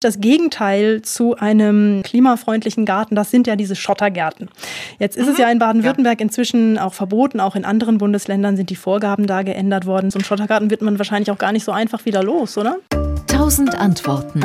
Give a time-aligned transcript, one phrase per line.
[0.00, 4.48] Das Gegenteil zu einem klimafreundlichen Garten, das sind ja diese Schottergärten.
[5.00, 5.32] Jetzt ist mhm.
[5.32, 6.24] es ja in Baden-Württemberg ja.
[6.24, 10.12] inzwischen auch verboten, auch in anderen Bundesländern sind die Vorgaben da geändert worden.
[10.12, 12.76] So einen Schottergarten wird man wahrscheinlich auch gar nicht so einfach wieder los, oder?
[13.26, 14.44] Tausend Antworten.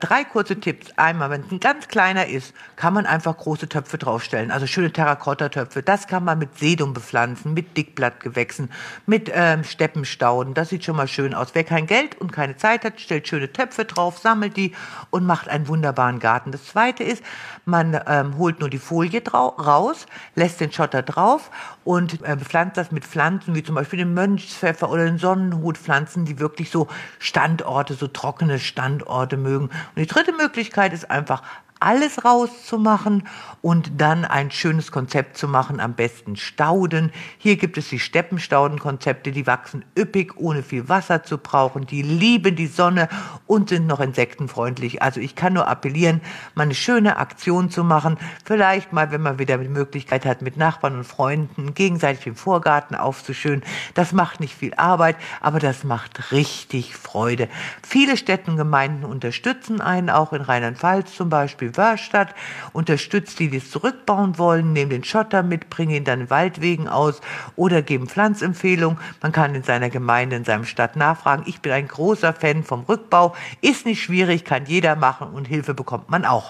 [0.00, 0.94] Drei kurze Tipps.
[0.96, 4.50] Einmal, wenn es ein ganz kleiner ist, kann man einfach große Töpfe draufstellen.
[4.50, 5.82] Also schöne Terrakotta-Töpfe.
[5.82, 8.70] Das kann man mit Sedum bepflanzen, mit Dickblattgewächsen,
[9.04, 10.54] mit ähm, Steppenstauden.
[10.54, 11.48] Das sieht schon mal schön aus.
[11.52, 14.74] Wer kein Geld und keine Zeit hat, stellt schöne Töpfe drauf, sammelt die
[15.10, 16.50] und macht einen wunderbaren Garten.
[16.50, 17.22] Das zweite ist,
[17.66, 21.50] man ähm, holt nur die Folie raus, lässt den Schotter drauf
[21.84, 26.38] und äh, bepflanzt das mit Pflanzen, wie zum Beispiel den Mönchspfeffer oder den Sonnenhutpflanzen, die
[26.38, 26.88] wirklich so
[27.18, 29.68] Standorte, so trockene Standorte mögen.
[29.94, 31.42] Und die dritte Möglichkeit ist einfach
[31.80, 33.26] alles rauszumachen
[33.62, 37.10] und dann ein schönes Konzept zu machen, am besten Stauden.
[37.38, 42.54] Hier gibt es die Steppenstaudenkonzepte, die wachsen üppig, ohne viel Wasser zu brauchen, die lieben
[42.54, 43.08] die Sonne
[43.46, 45.02] und sind noch insektenfreundlich.
[45.02, 46.20] Also ich kann nur appellieren,
[46.54, 50.58] mal eine schöne Aktion zu machen, vielleicht mal, wenn man wieder die Möglichkeit hat, mit
[50.58, 53.62] Nachbarn und Freunden gegenseitig den Vorgarten aufzuschönen.
[53.94, 57.48] Das macht nicht viel Arbeit, aber das macht richtig Freude.
[57.82, 62.34] Viele Städte und Gemeinden unterstützen einen, auch in Rheinland-Pfalz zum Beispiel Wörstadt,
[62.72, 67.20] unterstützt die, die es zurückbauen wollen, nehmen den Schotter mit, bringen ihn dann Waldwegen aus
[67.56, 68.98] oder geben Pflanzempfehlungen.
[69.20, 71.44] Man kann in seiner Gemeinde, in seinem Stadt nachfragen.
[71.46, 73.34] Ich bin ein großer Fan vom Rückbau.
[73.60, 76.38] Ist nicht schwierig, kann jeder machen und Hilfe bekommt man auch.